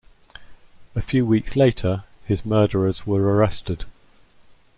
[0.95, 3.85] A few weeks later, his murderers were arrested.